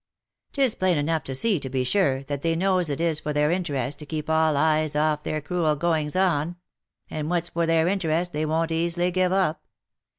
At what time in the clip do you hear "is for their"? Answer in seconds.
2.99-3.51